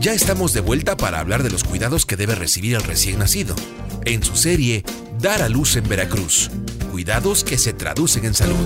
Ya 0.00 0.12
estamos 0.12 0.52
de 0.52 0.60
vuelta 0.60 0.96
para 0.96 1.20
hablar 1.20 1.42
de 1.42 1.50
los 1.50 1.62
cuidados 1.62 2.06
que 2.06 2.16
debe 2.16 2.34
recibir 2.34 2.74
el 2.74 2.82
recién 2.82 3.18
nacido. 3.18 3.54
En 4.04 4.22
su 4.24 4.36
serie 4.36 4.84
Dar 5.22 5.40
a 5.40 5.48
luz 5.48 5.76
en 5.76 5.88
Veracruz. 5.88 6.50
Cuidados 6.90 7.44
que 7.44 7.56
se 7.56 7.72
traducen 7.72 8.24
en 8.24 8.34
salud. 8.34 8.56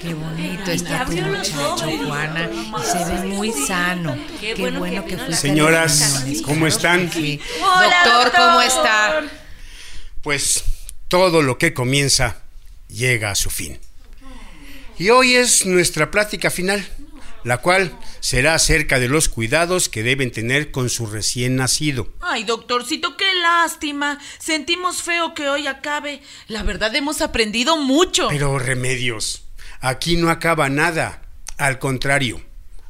Qué 0.00 0.14
bonito 0.14 0.70
está 0.70 1.06
tu 1.06 1.12
muchacho, 1.12 1.90
Juana. 2.06 2.48
Y 2.52 2.86
se 2.86 3.04
ve 3.04 3.26
muy 3.34 3.52
sano. 3.52 4.16
Qué, 4.40 4.54
bueno, 4.70 5.04
que, 5.04 5.18
fue. 5.18 5.34
Señoras, 5.34 6.24
¿cómo 6.44 6.68
están? 6.68 7.06
doctor, 7.10 8.32
¿cómo 8.36 8.62
está? 8.62 9.22
Pues 10.22 10.62
todo 11.08 11.42
lo 11.42 11.58
que 11.58 11.74
comienza 11.74 12.36
llega 12.86 13.32
a 13.32 13.34
su 13.34 13.50
fin. 13.50 13.80
Y 15.00 15.08
hoy 15.08 15.34
es 15.34 15.64
nuestra 15.64 16.10
plática 16.10 16.50
final, 16.50 16.86
la 17.42 17.56
cual 17.56 17.98
será 18.20 18.52
acerca 18.52 18.98
de 18.98 19.08
los 19.08 19.30
cuidados 19.30 19.88
que 19.88 20.02
deben 20.02 20.30
tener 20.30 20.72
con 20.72 20.90
su 20.90 21.06
recién 21.06 21.56
nacido. 21.56 22.12
Ay, 22.20 22.44
doctorcito, 22.44 23.16
qué 23.16 23.34
lástima. 23.36 24.18
Sentimos 24.38 25.00
feo 25.00 25.32
que 25.32 25.48
hoy 25.48 25.66
acabe. 25.66 26.20
La 26.48 26.64
verdad 26.64 26.94
hemos 26.94 27.22
aprendido 27.22 27.78
mucho. 27.78 28.28
Pero 28.28 28.58
remedios. 28.58 29.44
Aquí 29.80 30.18
no 30.18 30.28
acaba 30.28 30.68
nada. 30.68 31.22
Al 31.56 31.78
contrario, 31.78 32.42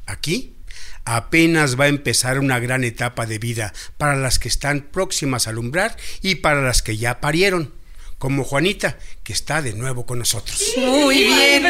aquí 0.05 0.57
apenas 1.05 1.79
va 1.79 1.85
a 1.85 1.87
empezar 1.87 2.39
una 2.39 2.59
gran 2.59 2.83
etapa 2.83 3.25
de 3.25 3.39
vida 3.39 3.71
para 3.97 4.17
las 4.17 4.37
que 4.37 4.49
están 4.49 4.81
próximas 4.81 5.47
a 5.47 5.51
alumbrar 5.51 5.95
y 6.21 6.35
para 6.35 6.61
las 6.61 6.81
que 6.81 6.97
ya 6.97 7.21
parieron 7.21 7.71
como 8.21 8.43
Juanita, 8.43 8.99
que 9.23 9.33
está 9.33 9.63
de 9.63 9.73
nuevo 9.73 10.05
con 10.05 10.19
nosotros. 10.19 10.61
Muy 10.77 11.23
bien, 11.23 11.63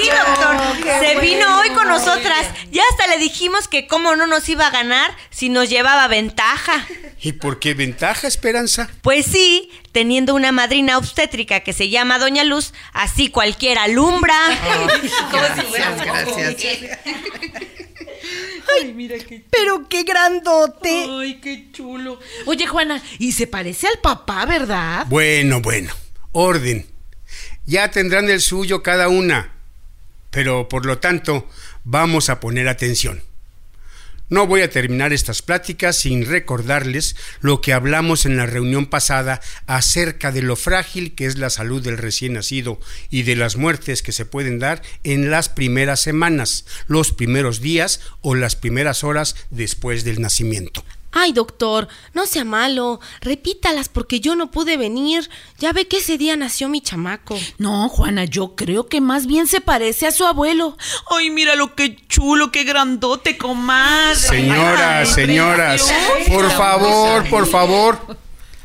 Sí, 0.00 0.08
doctor. 0.08 0.56
Se 1.00 1.20
vino 1.20 1.60
hoy 1.60 1.68
con 1.68 1.86
nosotras. 1.86 2.46
Ya 2.72 2.80
hasta 2.90 3.08
le 3.08 3.18
dijimos 3.18 3.68
que 3.68 3.86
cómo 3.86 4.16
no 4.16 4.26
nos 4.26 4.48
iba 4.48 4.68
a 4.68 4.70
ganar 4.70 5.14
si 5.28 5.50
nos 5.50 5.68
llevaba 5.68 6.08
ventaja. 6.08 6.86
¿Y 7.20 7.32
por 7.32 7.58
qué 7.58 7.74
ventaja, 7.74 8.26
Esperanza? 8.26 8.88
Pues 9.02 9.26
sí, 9.26 9.70
teniendo 9.92 10.34
una 10.34 10.50
madrina 10.50 10.96
obstétrica 10.96 11.60
que 11.60 11.74
se 11.74 11.90
llama 11.90 12.18
Doña 12.18 12.42
Luz, 12.42 12.72
así 12.94 13.28
cualquiera 13.28 13.82
alumbra. 13.82 14.34
gracias, 15.30 15.66
gracias. 16.00 16.98
Ay, 18.80 18.94
mira 18.94 19.16
qué 19.18 19.44
Pero 19.50 19.88
qué 19.88 20.02
grandote. 20.02 21.06
Ay, 21.08 21.40
qué 21.40 21.70
chulo. 21.72 22.18
Oye, 22.46 22.66
Juana, 22.66 23.02
y 23.18 23.32
se 23.32 23.46
parece 23.46 23.86
al 23.86 24.00
papá, 24.00 24.46
¿verdad? 24.46 25.06
Bueno, 25.08 25.60
bueno. 25.60 25.92
Orden. 26.32 26.86
Ya 27.66 27.90
tendrán 27.90 28.28
el 28.28 28.40
suyo 28.40 28.82
cada 28.82 29.08
una. 29.08 29.52
Pero 30.30 30.68
por 30.68 30.86
lo 30.86 30.98
tanto, 30.98 31.48
vamos 31.84 32.30
a 32.30 32.40
poner 32.40 32.68
atención. 32.68 33.22
No 34.30 34.46
voy 34.46 34.60
a 34.60 34.70
terminar 34.70 35.14
estas 35.14 35.40
pláticas 35.40 35.96
sin 35.96 36.26
recordarles 36.26 37.16
lo 37.40 37.62
que 37.62 37.72
hablamos 37.72 38.26
en 38.26 38.36
la 38.36 38.44
reunión 38.44 38.84
pasada 38.86 39.40
acerca 39.66 40.32
de 40.32 40.42
lo 40.42 40.54
frágil 40.54 41.14
que 41.14 41.24
es 41.24 41.38
la 41.38 41.48
salud 41.48 41.82
del 41.82 41.96
recién 41.96 42.34
nacido 42.34 42.78
y 43.08 43.22
de 43.22 43.36
las 43.36 43.56
muertes 43.56 44.02
que 44.02 44.12
se 44.12 44.26
pueden 44.26 44.58
dar 44.58 44.82
en 45.02 45.30
las 45.30 45.48
primeras 45.48 46.00
semanas, 46.00 46.66
los 46.88 47.12
primeros 47.12 47.62
días 47.62 48.00
o 48.20 48.34
las 48.34 48.54
primeras 48.54 49.02
horas 49.02 49.34
después 49.50 50.04
del 50.04 50.20
nacimiento. 50.20 50.84
Ay, 51.10 51.32
doctor, 51.32 51.88
no 52.12 52.26
sea 52.26 52.44
malo. 52.44 53.00
Repítalas 53.20 53.88
porque 53.88 54.20
yo 54.20 54.36
no 54.36 54.50
pude 54.50 54.76
venir. 54.76 55.28
Ya 55.58 55.72
ve 55.72 55.88
que 55.88 55.98
ese 55.98 56.18
día 56.18 56.36
nació 56.36 56.68
mi 56.68 56.80
chamaco. 56.80 57.38
No, 57.56 57.88
Juana, 57.88 58.24
yo 58.24 58.54
creo 58.54 58.86
que 58.88 59.00
más 59.00 59.26
bien 59.26 59.46
se 59.46 59.60
parece 59.60 60.06
a 60.06 60.12
su 60.12 60.26
abuelo. 60.26 60.76
Ay, 61.10 61.30
mira 61.30 61.56
lo 61.56 61.74
que 61.74 61.96
chulo, 62.08 62.52
qué 62.52 62.64
grandote, 62.64 63.38
comadre. 63.38 64.16
Señoras, 64.16 65.08
Ay, 65.08 65.14
señoras, 65.14 65.92
por 66.28 66.50
favor, 66.50 67.28
por 67.28 67.46
favor. 67.46 68.18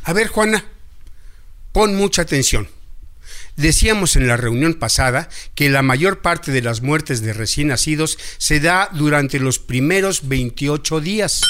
A 0.04 0.14
ver, 0.14 0.28
Juana, 0.28 0.66
pon 1.72 1.96
mucha 1.96 2.24
atención. 2.24 2.68
Decíamos 3.56 4.16
en 4.16 4.28
la 4.28 4.36
reunión 4.36 4.74
pasada 4.74 5.30
que 5.54 5.70
la 5.70 5.84
mayor 5.84 6.22
parte 6.22 6.52
de 6.52 6.62
las 6.62 6.82
muertes 6.82 7.22
de 7.22 7.34
recién 7.34 7.68
nacidos 7.68 8.18
se 8.38 8.60
da 8.60 8.90
durante 8.92 9.40
los 9.40 9.60
primeros 9.60 10.28
28 10.28 11.00
días. 11.02 11.42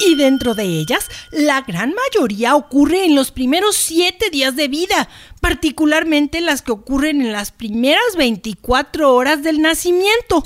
Y 0.00 0.14
dentro 0.14 0.54
de 0.54 0.64
ellas, 0.64 1.08
la 1.30 1.60
gran 1.60 1.94
mayoría 1.94 2.56
ocurre 2.56 3.04
en 3.04 3.14
los 3.14 3.30
primeros 3.30 3.76
siete 3.76 4.30
días 4.30 4.56
de 4.56 4.68
vida, 4.68 5.08
particularmente 5.40 6.40
las 6.40 6.62
que 6.62 6.72
ocurren 6.72 7.20
en 7.20 7.32
las 7.32 7.52
primeras 7.52 8.16
24 8.16 9.14
horas 9.14 9.42
del 9.42 9.60
nacimiento. 9.60 10.42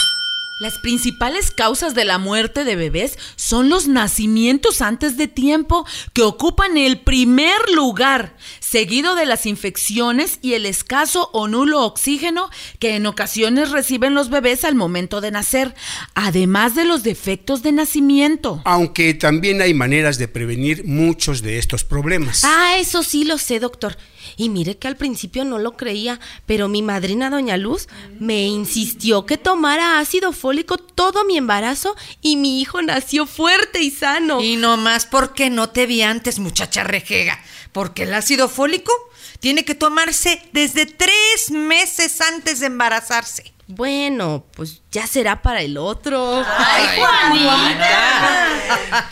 Las 0.60 0.78
principales 0.78 1.50
causas 1.50 1.96
de 1.96 2.04
la 2.04 2.18
muerte 2.18 2.62
de 2.62 2.76
bebés 2.76 3.18
son 3.34 3.68
los 3.68 3.88
nacimientos 3.88 4.82
antes 4.82 5.16
de 5.16 5.26
tiempo, 5.26 5.84
que 6.12 6.22
ocupan 6.22 6.76
el 6.76 7.00
primer 7.00 7.56
lugar, 7.74 8.36
seguido 8.60 9.16
de 9.16 9.26
las 9.26 9.46
infecciones 9.46 10.38
y 10.42 10.54
el 10.54 10.64
escaso 10.64 11.28
o 11.32 11.48
nulo 11.48 11.82
oxígeno 11.82 12.50
que 12.78 12.94
en 12.94 13.06
ocasiones 13.06 13.72
reciben 13.72 14.14
los 14.14 14.30
bebés 14.30 14.64
al 14.64 14.76
momento 14.76 15.20
de 15.20 15.32
nacer, 15.32 15.74
además 16.14 16.76
de 16.76 16.84
los 16.84 17.02
defectos 17.02 17.64
de 17.64 17.72
nacimiento. 17.72 18.62
Aunque 18.64 19.12
también 19.14 19.60
hay 19.60 19.74
maneras 19.74 20.18
de 20.18 20.28
prevenir 20.28 20.84
muchos 20.84 21.42
de 21.42 21.58
estos 21.58 21.82
problemas. 21.82 22.44
Ah, 22.44 22.76
eso 22.78 23.02
sí 23.02 23.24
lo 23.24 23.38
sé, 23.38 23.58
doctor. 23.58 23.96
Y 24.36 24.48
mire 24.48 24.78
que 24.78 24.88
al 24.88 24.96
principio 24.96 25.44
no 25.44 25.58
lo 25.58 25.76
creía, 25.76 26.18
pero 26.46 26.68
mi 26.68 26.80
madrina 26.80 27.28
Doña 27.28 27.56
Luz 27.56 27.88
me 28.18 28.46
insistió 28.46 29.26
que 29.26 29.36
tomara 29.36 29.98
ácido 29.98 30.32
fólico 30.32 30.53
todo 30.62 31.24
mi 31.24 31.36
embarazo 31.36 31.96
y 32.20 32.36
mi 32.36 32.60
hijo 32.60 32.80
nació 32.82 33.26
fuerte 33.26 33.82
y 33.82 33.90
sano. 33.90 34.40
Y 34.40 34.56
no 34.56 34.76
más 34.76 35.06
porque 35.06 35.50
no 35.50 35.70
te 35.70 35.86
vi 35.86 36.02
antes, 36.02 36.38
muchacha 36.38 36.84
rejega. 36.84 37.42
Porque 37.72 38.04
el 38.04 38.14
ácido 38.14 38.48
fólico 38.48 38.92
tiene 39.40 39.64
que 39.64 39.74
tomarse 39.74 40.40
desde 40.52 40.86
tres 40.86 41.50
meses 41.50 42.20
antes 42.20 42.60
de 42.60 42.66
embarazarse. 42.66 43.52
Bueno, 43.66 44.46
pues 44.54 44.82
ya 44.92 45.06
será 45.06 45.42
para 45.42 45.62
el 45.62 45.76
otro. 45.76 46.44
¡Ay, 46.46 46.98
Juanita! 46.98 48.38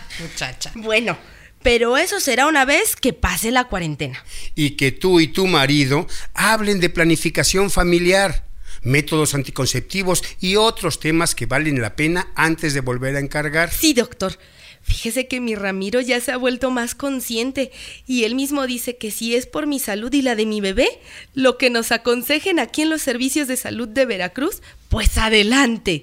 Muchacha. 0.21 0.71
Bueno, 0.75 1.17
pero 1.63 1.97
eso 1.97 2.21
será 2.21 2.47
una 2.47 2.65
vez 2.65 2.97
que 2.97 3.13
pase 3.13 3.51
la 3.51 3.65
cuarentena. 3.65 4.23
Y 4.55 4.71
que 4.71 4.93
tú 4.93 5.21
y 5.21 5.29
tu 5.29 5.47
marido 5.47 6.07
hablen 6.35 6.81
de 6.81 6.91
planificación 6.91 7.71
familiar, 7.71 8.45
métodos 8.83 9.35
anticonceptivos 9.35 10.23
y 10.41 10.57
otros 10.57 11.01
temas 11.01 11.35
que 11.35 11.47
valen 11.47 11.81
la 11.81 11.97
pena 11.97 12.33
antes 12.35 12.75
de 12.75 12.81
volver 12.81 13.17
a 13.17 13.21
encargar. 13.21 13.71
Sí, 13.71 13.95
doctor. 13.95 14.39
Fíjese 14.83 15.29
que 15.29 15.41
mi 15.41 15.55
Ramiro 15.55 16.01
ya 16.01 16.21
se 16.21 16.33
ha 16.33 16.37
vuelto 16.37 16.71
más 16.71 16.97
consciente 16.97 17.71
y 18.05 18.25
él 18.25 18.35
mismo 18.35 18.67
dice 18.67 18.97
que 18.97 19.13
si 19.13 19.37
es 19.37 19.47
por 19.47 19.69
mi 19.69 19.79
salud 19.79 20.13
y 20.13 20.23
la 20.23 20.35
de 20.35 20.45
mi 20.45 20.61
bebé, 20.61 20.89
lo 21.35 21.57
que 21.57 21.71
nos 21.71 21.93
aconsejen 21.93 22.59
aquí 22.59 22.83
en 22.83 22.91
los 22.91 23.01
servicios 23.01 23.47
de 23.47 23.57
salud 23.57 23.89
de 23.89 24.07
Veracruz, 24.07 24.61
pues 24.89 25.19
adelante. 25.19 26.03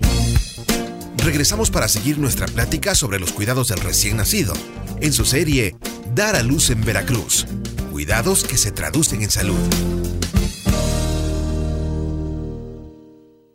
Regresamos 1.18 1.70
para 1.72 1.90
seguir 1.90 2.18
nuestra 2.18 2.48
plática 2.48 2.96
sobre 2.96 3.20
los 3.20 3.34
cuidados 3.34 3.68
del 3.68 3.82
recién 3.82 4.16
nacido. 4.16 4.54
En 5.02 5.12
su 5.12 5.26
serie 5.26 5.76
Dar 6.16 6.36
a 6.36 6.44
luz 6.44 6.70
en 6.70 6.84
Veracruz. 6.84 7.46
Cuidados 7.92 8.44
que 8.44 8.58
se 8.58 8.72
traducen 8.72 9.22
en 9.22 9.30
salud. 9.30 9.58